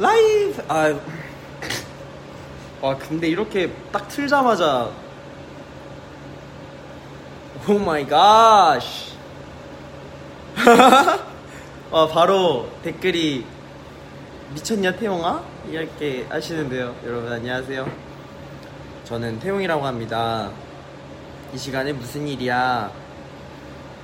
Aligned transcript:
라이브 0.00 0.62
아, 0.66 0.98
와 2.80 2.96
근데 2.96 3.28
이렇게 3.28 3.70
딱 3.92 4.08
틀자마자 4.08 4.90
oh 7.68 7.78
my 7.78 8.06
god. 8.06 8.80
아 11.92 12.08
바로 12.10 12.70
댓글이 12.82 13.44
미쳤냐 14.54 14.96
태용아? 14.96 15.44
이렇게 15.68 16.24
하시는데요. 16.30 16.96
여러분 17.04 17.30
안녕하세요. 17.30 17.86
저는 19.04 19.38
태용이라고 19.40 19.86
합니다. 19.86 20.50
이 21.52 21.58
시간에 21.58 21.92
무슨 21.92 22.26
일이야? 22.26 22.90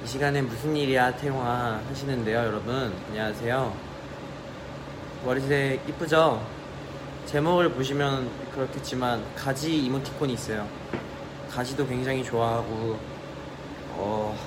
이 0.04 0.06
시간에 0.06 0.42
무슨 0.42 0.76
일이야 0.76 1.16
태용아 1.16 1.80
하시는데요, 1.88 2.36
여러분 2.36 2.94
안녕하세요. 3.08 3.85
머리색 5.26 5.88
이쁘죠? 5.88 6.40
제목을 7.26 7.70
보시면 7.72 8.30
그렇겠지만 8.54 9.24
가지 9.34 9.76
이모티콘이 9.76 10.32
있어요. 10.34 10.68
가지도 11.50 11.84
굉장히 11.84 12.22
좋아하고 12.22 12.96
어 13.94 14.38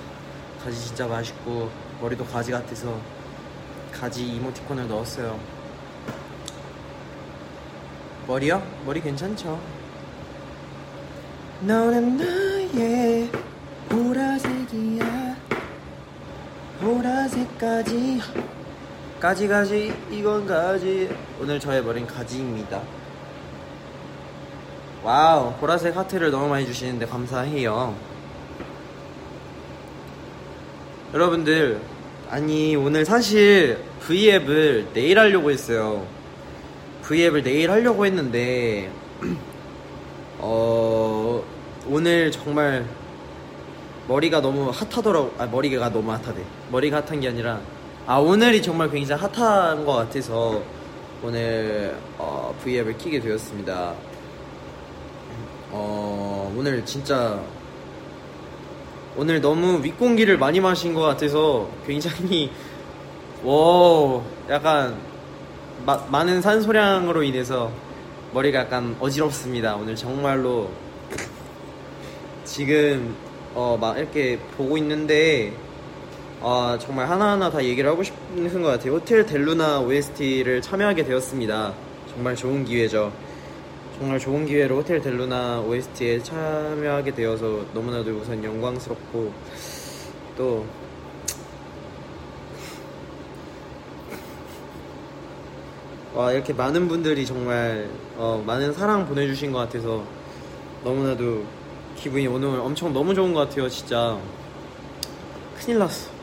가지 0.64 0.80
진짜 0.80 1.06
맛있고 1.06 1.70
머리도 2.00 2.24
가지 2.28 2.52
같아서 2.54 2.98
가지 3.92 4.26
이모티콘을 4.26 4.88
넣었어요. 4.88 5.38
머리요? 8.26 8.66
머리 8.86 9.02
괜찮죠? 9.02 9.60
너는 11.60 12.16
나의 12.16 13.30
보라색이야 13.90 15.36
보라색까지 16.80 18.22
가지 19.20 19.50
가지 19.50 19.94
이건 20.10 20.48
가지. 20.48 21.10
오늘 21.42 21.60
저의 21.60 21.84
머리는 21.84 22.08
가지입니다. 22.08 22.82
와우 25.04 25.54
보라색 25.60 25.98
하트를 25.98 26.32
너무 26.32 26.48
많이 26.48 26.66
주시는데 26.66 27.06
감사해요. 27.06 27.96
여러분들 31.14 31.82
아니 32.30 32.78
오늘 32.78 33.04
사실 33.04 33.84
V앱을 34.00 34.94
내일 34.94 35.20
하려고 35.20 35.52
했어요. 35.52 36.08
V앱을 37.04 37.44
내일 37.44 37.72
하려고 37.72 38.06
했는데 38.06 38.90
어 40.40 41.44
오늘 41.90 42.32
정말 42.32 42.86
머리가 44.08 44.40
너무 44.40 44.70
핫하더라고 44.70 45.34
아 45.38 45.46
머리가 45.46 45.90
너무 45.90 46.10
핫하대. 46.10 46.42
머리가 46.72 47.02
핫한 47.02 47.20
게 47.20 47.28
아니라 47.28 47.60
아 48.10 48.18
오늘이 48.18 48.60
정말 48.60 48.90
굉장히 48.90 49.22
핫한 49.22 49.86
것 49.86 49.94
같아서 49.94 50.64
오늘 51.22 51.96
어, 52.18 52.56
V앱을 52.64 52.98
키게 52.98 53.20
되었습니다 53.20 53.94
어 55.70 56.52
오늘 56.58 56.84
진짜 56.84 57.40
오늘 59.16 59.40
너무 59.40 59.84
윗공기를 59.84 60.40
많이 60.40 60.60
마신 60.60 60.96
것 60.96 61.02
같아서 61.02 61.70
굉장히 61.86 62.52
와 63.44 64.24
약간 64.50 64.98
마, 65.86 66.04
많은 66.10 66.42
산소량으로 66.42 67.22
인해서 67.22 67.72
머리가 68.34 68.62
약간 68.62 68.96
어지럽습니다. 69.00 69.76
오늘 69.76 69.96
정말로 69.96 70.72
지금 72.44 73.16
어 73.54 73.78
막 73.80 74.00
이렇게 74.00 74.40
보고 74.58 74.80
있는데 74.80 75.54
아 76.42 76.78
정말 76.80 77.10
하나하나 77.10 77.50
다 77.50 77.62
얘기를 77.64 77.90
하고 77.90 78.02
싶은 78.02 78.62
것 78.62 78.70
같아요. 78.70 78.94
호텔 78.94 79.26
델루나 79.26 79.82
OST를 79.82 80.62
참여하게 80.62 81.04
되었습니다. 81.04 81.74
정말 82.14 82.36
좋은 82.36 82.64
기회죠. 82.64 83.12
정말 83.98 84.18
좋은 84.18 84.46
기회로 84.46 84.78
호텔 84.78 85.02
델루나 85.02 85.60
OST에 85.62 86.24
참여하게 86.24 87.14
되어서 87.14 87.66
너무나도 87.74 88.12
우선 88.12 88.42
영광스럽고 88.42 89.34
또 90.38 90.66
와, 96.16 96.32
이렇게 96.32 96.54
많은 96.54 96.88
분들이 96.88 97.26
정말 97.26 97.90
어, 98.18 98.42
많은 98.46 98.74
사랑 98.74 99.06
보내주신 99.08 99.52
것 99.52 99.60
같아서 99.60 100.04
너무나도 100.84 101.44
기분이 101.98 102.28
오늘 102.28 102.60
엄청 102.60 102.94
너무 102.94 103.14
좋은 103.14 103.34
것 103.34 103.48
같아요, 103.48 103.68
진짜. 103.70 104.18
큰일 105.58 105.80
났어. 105.80 106.19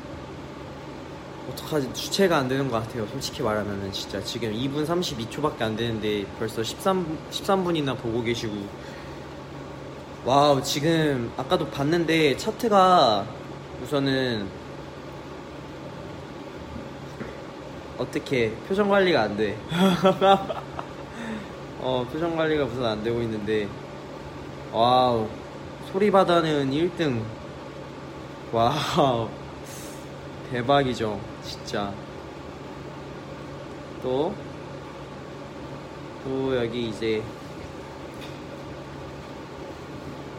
어떡하지? 1.51 1.93
주체가 1.95 2.39
안 2.39 2.49
되는 2.49 2.71
것 2.71 2.83
같아요, 2.83 3.07
솔직히 3.07 3.43
말하면은 3.43 3.93
진짜. 3.93 4.23
지금 4.23 4.53
2분 4.53 4.87
32초밖에 4.87 5.63
안 5.63 5.77
되는데 5.77 6.27
벌써 6.39 6.63
13, 6.63 7.19
13분이나 7.31 7.97
보고 7.97 8.23
계시고. 8.23 8.55
와우, 10.25 10.63
지금 10.63 11.33
아까도 11.37 11.69
봤는데 11.71 12.37
차트가 12.37 13.25
우선은 13.83 14.49
어떻게 17.97 18.51
표정 18.69 18.89
관리가 18.89 19.23
안 19.23 19.37
돼. 19.37 19.57
어, 21.81 22.05
표정 22.13 22.37
관리가 22.37 22.65
우선 22.65 22.85
안 22.85 23.05
되고 23.05 23.23
있는데. 23.23 23.69
wow. 24.73 25.29
소리 25.93 26.11
바다는 26.11 26.73
1등. 26.73 27.23
wow. 28.53 29.29
대박이죠. 30.51 31.36
진짜. 31.47 31.93
또, 34.03 34.35
또 36.25 36.57
여기 36.57 36.89
이제 36.89 37.23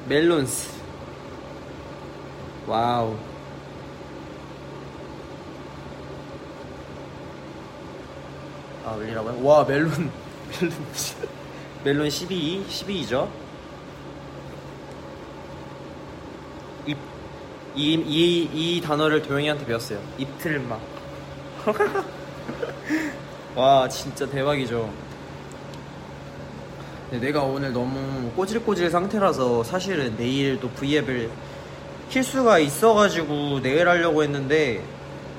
멜론스. 0.07 0.77
wow. 2.65 3.15
아, 8.85 8.95
멜리라고요? 8.95 9.43
와, 9.43 9.65
멜론, 9.65 9.91
멜론, 10.61 10.73
멜론 11.83 12.09
12, 12.09 12.65
12이죠? 12.69 13.29
이, 17.77 17.93
이, 17.93 18.49
이 18.53 18.81
단어를 18.81 19.21
도영이한테 19.21 19.63
배웠어요. 19.67 20.01
입틀막. 20.17 20.81
와, 23.55 23.87
진짜 23.87 24.25
대박이죠. 24.25 24.91
근데 27.11 27.27
내가 27.27 27.43
오늘 27.43 27.71
너무 27.71 28.31
꼬질꼬질 28.31 28.89
상태라서 28.89 29.63
사실은 29.63 30.17
내일 30.17 30.59
또 30.59 30.69
V앱을 30.71 31.29
킬 32.09 32.23
수가 32.23 32.57
있어가지고 32.57 33.61
내일 33.61 33.87
하려고 33.87 34.23
했는데, 34.23 34.83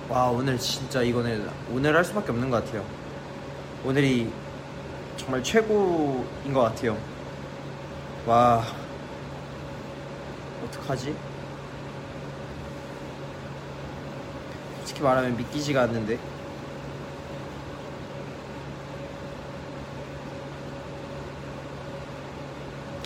와, 0.08 0.30
오늘 0.30 0.58
진짜 0.58 1.02
이거는 1.02 1.44
오늘 1.72 1.96
할 1.96 2.04
수밖에 2.04 2.30
없는 2.30 2.50
것 2.50 2.64
같아요. 2.64 2.84
오늘이 3.84 4.30
정말 5.16 5.42
최고인 5.42 6.52
것 6.54 6.60
같아요. 6.60 6.96
와, 8.26 8.64
어떡하지? 10.66 11.27
솔직히 14.88 15.02
말하면 15.02 15.36
믿기지가 15.36 15.82
않는데. 15.82 16.18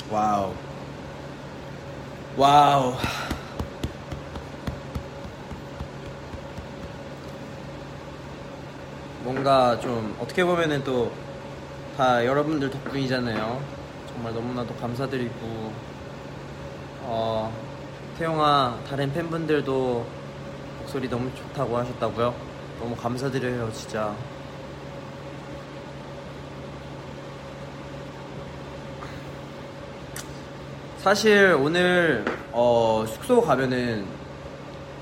wow. 0.09 0.55
wow. 2.37 2.95
뭔가 9.25 9.81
좀 9.81 10.17
어떻게 10.21 10.45
보면은 10.45 10.85
또 10.85 11.11
다 11.97 12.25
여러분들 12.25 12.71
덕분이잖아요. 12.71 13.61
정말 14.09 14.33
너무나도 14.33 14.75
감사드리고 14.77 15.73
어 17.03 17.53
태용아 18.19 18.79
다른 18.89 19.13
팬분들도 19.13 20.22
목소리 20.83 21.09
너무 21.09 21.31
좋다고 21.35 21.79
하셨다고요? 21.79 22.35
너무 22.81 22.97
감사드려요 22.97 23.73
진짜. 23.73 24.15
사실 30.99 31.57
오늘 31.59 32.25
어, 32.53 33.05
숙소 33.09 33.41
가면은 33.41 34.05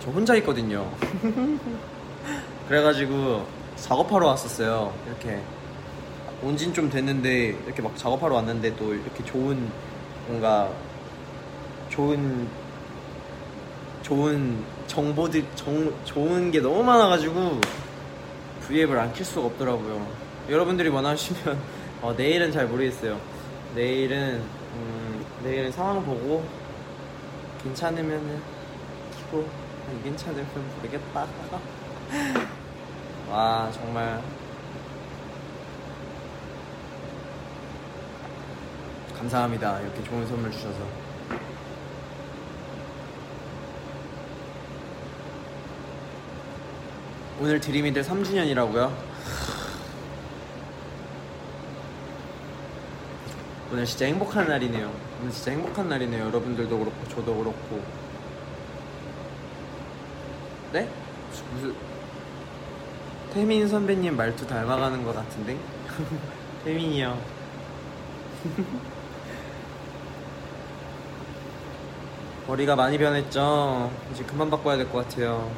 저 0.01 0.11
혼자 0.11 0.35
있거든요. 0.37 0.91
그래가지고 2.69 3.47
작업하러 3.77 4.27
왔었어요. 4.29 4.95
이렇게 5.07 5.41
온진 6.43 6.73
좀 6.73 6.89
됐는데 6.89 7.57
이렇게 7.67 7.83
막 7.83 7.97
작업하러 7.97 8.37
왔는데 8.37 8.77
또 8.77 8.95
이렇게 8.95 9.25
좋은 9.25 9.69
뭔가 10.29 10.71
좋은 11.89 12.49
좋은 14.03 14.63
정보들 14.87 15.45
정, 15.55 15.93
좋은 16.05 16.51
게 16.51 16.61
너무 16.61 16.83
많아가지고 16.83 17.61
V앱을 18.67 18.99
안 18.99 19.13
킬 19.13 19.25
수가 19.25 19.47
없더라고요. 19.47 20.07
여러분들이 20.49 20.89
원하시면 20.89 21.59
어, 22.03 22.15
내일은 22.17 22.51
잘 22.53 22.67
모르겠어요. 22.67 23.21
내일은 23.75 24.43
음, 24.75 25.25
내일은 25.45 25.71
상황 25.73 26.05
보고 26.05 26.45
괜찮으면은 27.63 28.41
키고 29.17 29.47
안 29.89 30.03
괜찮으면 30.03 30.47
모르겠다. 30.77 31.27
와 33.31 33.71
정말 33.73 34.21
감사합니다. 39.19 39.81
이렇게 39.81 40.03
좋은 40.05 40.27
선물 40.27 40.51
주셔서. 40.51 40.79
오늘 47.41 47.59
드림이들 47.61 48.03
3주년이라고요? 48.03 48.93
오늘 53.73 53.85
진짜 53.87 54.05
행복한 54.07 54.47
날이네요. 54.49 54.93
오늘 55.21 55.33
진짜 55.33 55.53
행복한 55.53 55.89
날이네요. 55.89 56.27
여러분들도 56.27 56.79
그렇고 56.79 57.09
저도 57.09 57.35
그렇고. 57.37 57.83
네? 60.73 60.89
무슨 61.55 61.75
태민 63.33 63.67
선배님 63.69 64.17
말투 64.17 64.47
닮아가는 64.47 65.03
것 65.05 65.15
같은데? 65.15 65.57
태민이 66.65 67.03
형. 67.03 67.19
머리가 72.49 72.75
많이 72.77 72.99
변했죠. 72.99 73.91
이제 74.13 74.25
그만 74.25 74.51
바꿔야 74.51 74.77
될 74.77 74.91
것 74.91 75.07
같아요. 75.09 75.51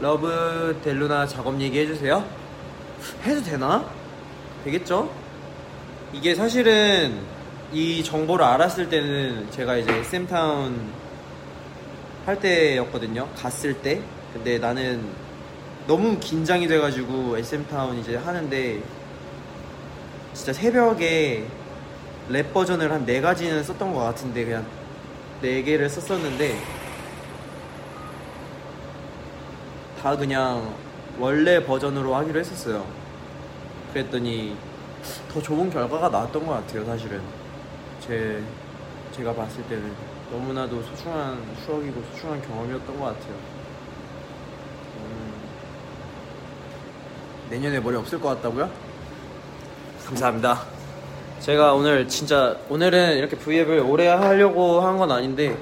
Love 0.00 0.80
Del 0.82 1.01
Luna 1.01 1.26
작업 1.26 1.60
얘기 1.60 1.78
해주세요. 1.80 2.24
해도 3.24 3.42
되나? 3.42 3.84
되겠죠? 4.64 5.10
이게 6.12 6.34
사실은 6.34 7.18
이 7.72 8.02
정보를 8.02 8.44
알았을 8.44 8.88
때는 8.88 9.50
제가 9.50 9.76
이제 9.76 9.92
SM타운 9.98 10.90
할 12.26 12.38
때였거든요. 12.40 13.28
갔을 13.36 13.74
때. 13.74 14.00
근데 14.32 14.58
나는 14.58 15.04
너무 15.86 16.18
긴장이 16.18 16.66
돼가지고 16.66 17.36
SM타운 17.38 17.98
이제 17.98 18.16
하는데 18.16 18.82
진짜 20.32 20.52
새벽에 20.52 21.46
랩 22.28 22.52
버전을 22.54 22.90
한 22.92 23.04
네 23.04 23.20
가지는 23.20 23.62
썼던 23.64 23.92
것 23.92 24.00
같은데 24.00 24.44
그냥 24.44 24.64
네 25.42 25.62
개를 25.62 25.88
썼었는데 25.88 26.56
다 30.00 30.16
그냥 30.16 30.74
원래 31.18 31.62
버전으로 31.64 32.14
하기로 32.14 32.40
했었어요. 32.40 32.86
그랬더니 33.92 34.56
더 35.32 35.40
좋은 35.42 35.70
결과가 35.70 36.08
나왔던 36.08 36.46
것 36.46 36.52
같아요, 36.54 36.84
사실은. 36.84 37.20
제 38.00 38.42
제가 39.12 39.34
봤을 39.34 39.62
때는 39.64 39.92
너무나도 40.32 40.82
소중한 40.82 41.38
추억이고 41.64 42.02
소중한 42.12 42.40
경험이었던 42.42 42.98
것 42.98 43.04
같아요. 43.06 43.34
음, 44.98 45.32
내년에 47.50 47.80
머리 47.80 47.96
없을 47.96 48.20
것 48.20 48.28
같다고요? 48.28 48.70
감사합니다. 50.06 50.62
제가 51.40 51.72
오늘 51.74 52.06
진짜 52.08 52.56
오늘은 52.68 53.16
이렇게 53.18 53.36
V앱을 53.36 53.80
오래 53.80 54.06
하려고 54.08 54.80
한 54.80 54.98
건 54.98 55.10
아닌데 55.10 55.56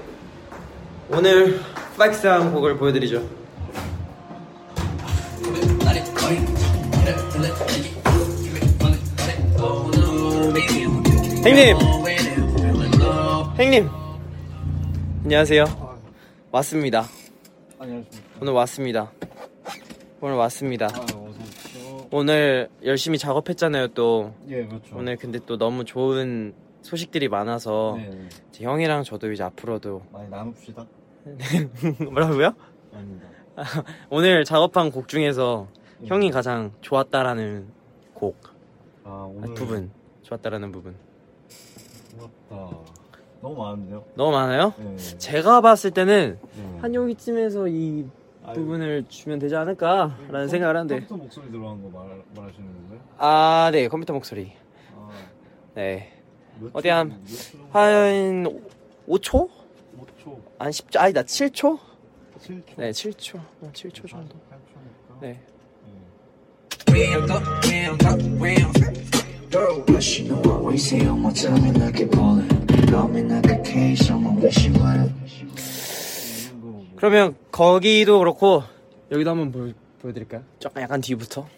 오늘 1.11 1.61
플렉스한 1.97 2.53
곡을 2.53 2.77
보여드리죠. 2.77 3.38
형님, 11.45 11.77
형님, 13.57 13.89
안녕하세요. 15.25 15.65
왔습니다. 16.51 17.05
안녕하십니까. 17.79 18.29
오늘 18.41 18.53
왔습니다. 18.55 19.13
오늘 20.21 20.35
왔습니다. 20.37 20.87
아, 20.87 21.01
어서 21.01 21.19
오십시오. 21.19 22.07
오늘 22.11 22.69
열심히 22.85 23.19
작업했잖아요. 23.19 23.89
또 23.89 24.35
예, 24.49 24.65
그렇죠. 24.67 24.97
오늘 24.97 25.17
근데 25.17 25.39
또 25.47 25.57
너무 25.57 25.85
좋은 25.85 26.55
소식들이 26.83 27.29
많아서 27.29 27.95
네, 27.99 28.09
네. 28.09 28.29
이제 28.51 28.65
형이랑 28.65 29.05
저도 29.05 29.31
이제 29.33 29.43
앞으로도 29.45 30.03
많이 30.13 30.29
나눕시다. 30.29 30.87
뭐라고요? 32.11 32.53
아닙니다. 32.93 33.27
오늘 34.11 34.45
작업한 34.45 34.91
곡 34.91 35.09
중에서 35.09 35.69
예. 36.03 36.07
형이 36.07 36.31
가장 36.31 36.73
좋았다라는 36.81 37.69
곡 38.15 38.37
아, 39.05 39.09
아, 39.11 39.31
오늘 39.35 39.55
부분 39.55 39.91
좋았다라는 40.23 40.73
부분 40.73 40.95
고맙다. 42.19 42.77
너무 43.41 43.57
많은데요? 43.63 44.05
너무 44.15 44.33
많아요? 44.33 44.75
네. 44.79 44.97
제가 44.97 45.61
봤을 45.61 45.91
때는 45.93 46.39
네. 46.57 46.79
한 46.81 46.95
여기쯤에서 46.95 47.69
이 47.69 48.07
아유, 48.45 48.55
부분을 48.55 49.05
주면 49.09 49.39
되지 49.39 49.55
않을까라는 49.55 50.17
컴- 50.33 50.49
생각을 50.49 50.77
하는데 50.77 50.95
컴퓨터 50.97 51.17
목소리 51.17 51.51
들어간 51.51 51.83
거 51.83 51.89
말, 51.99 52.23
말하시는 52.35 52.67
건가요? 52.67 53.01
아 53.19 53.71
네 53.73 53.89
컴퓨터 53.89 54.13
목소리 54.15 54.53
아, 54.97 55.11
네 55.75 56.13
몇 56.61 56.71
어디 56.73 56.89
초, 56.89 56.95
한- 56.95 57.09
몇 57.09 57.27
초? 57.29 57.59
한 57.71 58.45
5초? 59.09 59.49
5초, 59.99 60.37
한 60.59 60.71
10초 60.71 60.99
아니다 61.01 61.23
7초? 61.23 61.79
7초. 62.41 62.63
네 62.77 62.91
7초 62.91 63.37
어, 63.39 63.71
7초 63.73 64.09
정도 64.09 64.35
8초니까. 64.35 65.21
네 65.21 65.41
But 66.87 68.78
you 70.79 72.13
I. 72.13 72.47
Call 72.91 73.09
me 73.09 73.23
like 73.23 73.51
a 73.51 73.61
case, 73.63 74.09
wish 74.41 74.69
you 74.69 74.75
well. 74.79 75.11
이 75.27 76.49
정도 76.49 76.67
뭐. 76.69 76.87
그러면 76.97 77.35
거기도 77.51 78.19
그렇고 78.21 78.63
여기도 79.11 79.31
한번 79.31 79.51
보여, 79.51 79.73
보여드릴까요? 80.01 80.43
조금 80.61 80.81
약간 80.83 81.01
뒤부터 81.01 81.49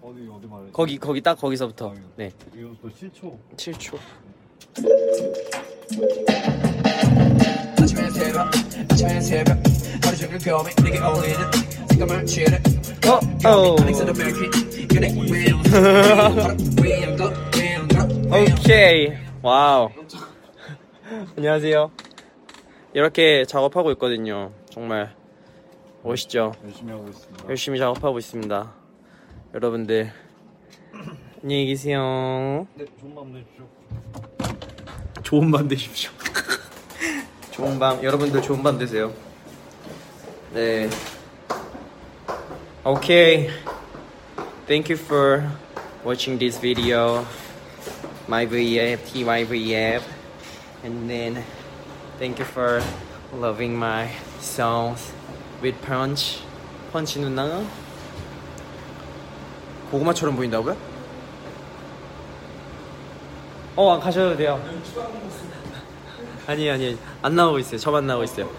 어디, 0.00 0.20
어디 0.32 0.46
말해? 0.46 0.64
거기 0.72 0.96
거기 0.98 1.20
딱 1.20 1.34
거기서부터 1.38 1.88
거기. 1.88 2.00
네 2.16 2.32
이것도 2.54 2.88
7초. 2.88 3.36
7초 3.56 3.98
아침에 7.78 8.10
새벽 8.10 8.46
아침에 8.90 9.20
새벽 9.20 9.58
하루 10.02 10.16
종일 10.16 10.38
고민 10.38 10.74
내게 10.82 10.98
어울리는 10.98 11.36
생각을 11.90 12.24
취해 12.26 12.46
어? 13.06 13.20
어 13.48 13.76
오케이. 18.30 19.12
와우. 19.42 19.90
안녕하세요. 21.36 21.90
이렇게 22.92 23.44
작업하고 23.44 23.90
있거든요. 23.92 24.52
정말 24.70 25.14
멋있죠? 26.02 26.52
열심히 26.64 26.92
하고 26.92 27.08
있습니다. 27.08 27.48
열심히 27.48 27.78
작업하고 27.78 28.18
있습니다. 28.18 28.72
여러분들 29.54 30.12
안녕히 31.42 31.66
계세요. 31.66 32.66
네, 32.74 32.84
좋은 33.00 33.14
밤 33.14 33.32
되십시오. 33.32 33.64
좋은 35.22 35.50
밤 35.50 35.68
되십시오. 35.68 36.10
좋은 37.52 37.78
밤. 37.78 38.02
여러분들 38.02 38.42
좋은 38.42 38.62
밤 38.62 38.78
되세요. 38.78 39.12
네. 40.52 40.88
Okay 42.84 43.50
Thank 44.66 44.90
you 44.90 44.96
for 44.96 45.42
watching 46.04 46.38
this 46.38 46.56
video 46.60 47.24
my 48.28 48.44
VF 48.46 48.98
TY 49.12 49.44
VF 49.46 50.02
and 50.82 51.08
then 51.08 51.44
thank 52.18 52.38
you 52.38 52.44
for 52.44 52.82
loving 53.32 53.76
my 53.78 54.08
songs 54.40 55.12
with 55.62 55.80
punch. 55.86 56.42
펀치 56.92 57.20
누나? 57.20 57.64
고구마처럼 59.90 60.34
보인다고요? 60.34 60.76
어 63.76 64.00
가셔도 64.00 64.36
돼요. 64.36 64.60
아니 66.46 66.70
아니. 66.70 66.98
안 67.22 67.36
나오고 67.36 67.58
있어요. 67.58 67.78
저만 67.78 68.06
나오고 68.06 68.24
있어요. 68.24 68.50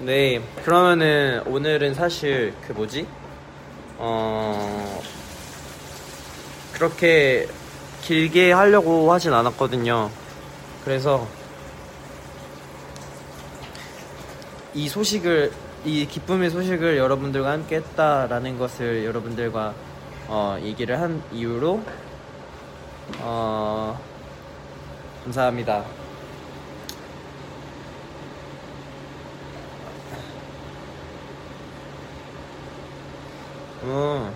네. 0.00 0.42
그러면은 0.64 1.42
오늘은 1.46 1.94
사실 1.94 2.52
그 2.66 2.72
뭐지? 2.72 3.06
어 3.98 5.02
그렇게 6.74 7.48
길게 8.06 8.52
하려고 8.52 9.12
하진 9.12 9.32
않았거든요 9.32 10.10
그래서 10.84 11.26
이 14.74 14.88
소식을 14.88 15.52
이 15.84 16.06
기쁨의 16.06 16.50
소식을 16.50 16.96
여러분들과 16.96 17.50
함께 17.50 17.76
했다라는 17.76 18.58
것을 18.58 19.04
여러분들과 19.04 19.74
어, 20.28 20.58
얘기를 20.62 21.00
한 21.00 21.22
이유로 21.32 21.82
어, 23.20 23.98
감사합니다. 25.24 25.84
어, 33.82 34.34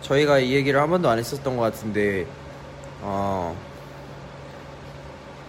저희가 0.00 0.38
이 0.38 0.52
얘기를 0.54 0.80
한 0.80 0.90
번도 0.90 1.08
안 1.08 1.18
했었던 1.18 1.56
것 1.56 1.62
같은데, 1.62 2.26
어, 3.06 3.54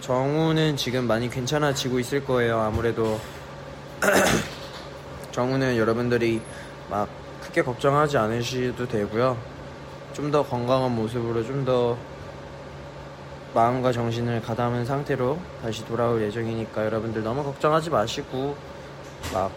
정우는 0.00 0.76
지금 0.76 1.06
많이 1.06 1.30
괜찮아지고 1.30 1.98
있을 1.98 2.24
거예요. 2.24 2.60
아무래도 2.60 3.18
정우는 5.32 5.76
여러분들이 5.78 6.42
막 6.90 7.08
크게 7.42 7.62
걱정하지 7.62 8.18
않으셔도 8.18 8.86
되고요. 8.86 9.36
좀 10.12 10.30
더 10.30 10.42
건강한 10.42 10.94
모습으로 10.94 11.42
좀 11.44 11.64
더 11.64 11.96
마음과 13.54 13.90
정신을 13.90 14.42
가담은 14.42 14.84
상태로 14.84 15.38
다시 15.62 15.82
돌아올 15.86 16.20
예정이니까 16.22 16.84
여러분들 16.84 17.22
너무 17.22 17.42
걱정하지 17.42 17.88
마시고 17.88 18.54
막 19.32 19.50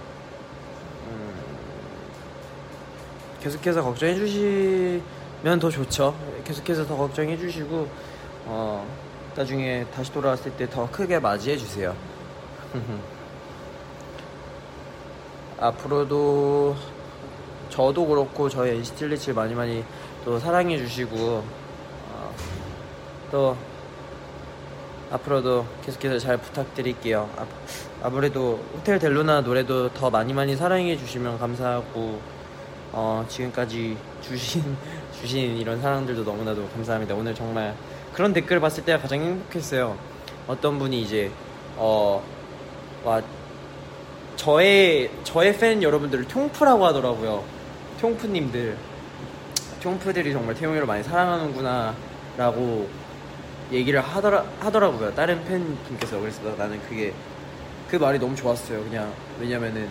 음, 1.07 1.33
계속해서 3.41 3.83
걱정해 3.83 4.15
주시 4.15 5.01
면더 5.43 5.69
좋죠. 5.69 6.15
계속해서 6.43 6.85
더 6.85 6.97
걱정해 6.97 7.37
주시고 7.37 7.87
어, 8.45 8.85
나중에 9.35 9.85
다시 9.93 10.11
돌아왔을 10.11 10.51
때 10.53 10.67
더 10.67 10.89
크게 10.91 11.19
맞이해 11.19 11.55
주세요. 11.57 11.95
앞으로도 15.59 16.75
저도 17.69 18.05
그렇고 18.07 18.49
저희 18.49 18.71
NCT 18.77 18.99
127 19.09 19.33
많이 19.33 19.53
많이 19.53 19.83
또 20.25 20.39
사랑해 20.39 20.77
주시고 20.77 21.15
어, 22.13 22.35
또 23.31 23.55
앞으로도 25.11 25.65
계속해서 25.85 26.19
잘 26.19 26.37
부탁드릴게요. 26.37 27.29
아, 27.37 27.45
아무래도 28.03 28.63
호텔 28.73 28.99
델루나 28.99 29.41
노래도 29.41 29.89
더 29.93 30.09
많이 30.09 30.33
많이 30.33 30.55
사랑해 30.55 30.95
주시면 30.97 31.39
감사하고 31.39 32.19
어, 32.91 33.25
지금까지 33.27 33.97
주신 34.21 34.77
주신 35.19 35.57
이런 35.57 35.81
사랑들도 35.81 36.23
너무나도 36.23 36.67
감사합니다. 36.69 37.15
오늘 37.15 37.35
정말 37.35 37.75
그런 38.13 38.33
댓글 38.33 38.59
봤을 38.59 38.83
때가 38.85 38.99
가장 38.99 39.21
행복했어요. 39.21 39.97
어떤 40.47 40.79
분이 40.79 41.01
이제 41.01 41.31
어, 41.75 42.23
와 43.03 43.21
저의 44.35 45.11
저의 45.23 45.57
팬 45.57 45.83
여러분들을 45.83 46.25
통프라고 46.27 46.85
하더라고요. 46.85 47.43
통프님들, 47.99 48.77
통프들이 49.81 50.31
정말 50.31 50.55
태용이를 50.55 50.87
많이 50.87 51.03
사랑하는구나라고 51.03 52.89
얘기를 53.71 53.99
하더라 53.99 54.45
하더라고요. 54.61 55.13
다른 55.13 55.43
팬 55.45 55.77
분께서 55.87 56.19
그래서 56.19 56.41
나는 56.57 56.81
그게 56.87 57.13
그 57.89 57.97
말이 57.97 58.17
너무 58.17 58.35
좋았어요. 58.35 58.83
그냥 58.83 59.13
왜냐면은 59.39 59.89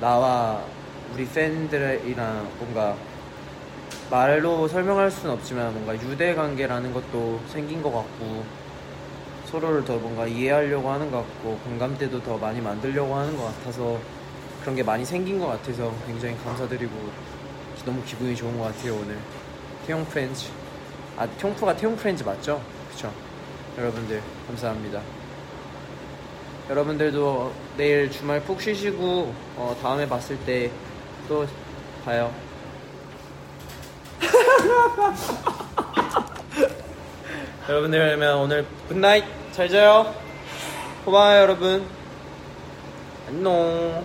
나와 0.00 0.62
우리 1.12 1.26
팬들이랑 1.26 2.48
뭔가 2.58 2.96
말로 4.10 4.66
설명할 4.68 5.10
수는 5.10 5.34
없지만 5.34 5.72
뭔가 5.72 5.94
유대 5.94 6.34
관계라는 6.34 6.92
것도 6.92 7.40
생긴 7.48 7.82
것 7.82 7.92
같고 7.92 8.44
서로를 9.46 9.84
더 9.84 9.96
뭔가 9.96 10.26
이해하려고 10.26 10.90
하는 10.90 11.10
것 11.10 11.18
같고 11.18 11.58
공감대도 11.64 12.22
더 12.22 12.36
많이 12.36 12.60
만들려고 12.60 13.14
하는 13.16 13.36
것 13.36 13.44
같아서 13.44 13.98
그런 14.60 14.76
게 14.76 14.82
많이 14.82 15.04
생긴 15.04 15.38
것 15.38 15.46
같아서 15.46 15.92
굉장히 16.06 16.36
감사드리고 16.44 16.92
너무 17.84 18.02
기분이 18.04 18.36
좋은 18.36 18.58
것 18.58 18.64
같아요 18.64 18.96
오늘. 18.96 19.16
태용 19.86 20.04
friends. 20.04 20.48
아 21.16 21.26
태용프가 21.26 21.74
태용 21.76 21.96
friends 21.96 22.22
맞죠? 22.22 22.62
그쵸? 22.90 23.10
여러분들 23.78 24.20
감사합니다. 24.46 25.00
여러분들도 26.68 27.52
내일 27.78 28.10
주말 28.10 28.40
푹 28.42 28.60
쉬시고 28.60 29.32
어, 29.56 29.74
다음에 29.80 30.06
봤을 30.06 30.38
때 30.40 30.70
또 31.28 31.46
봐요. 32.04 32.32
여러분들 37.68 37.98
그러면 37.98 38.36
오늘 38.38 38.66
good 38.88 39.04
night 39.04 39.24
잘 39.52 39.68
자요. 39.68 40.14
고마워요 41.04 41.42
여러분. 41.42 41.86
안녕 43.28 44.04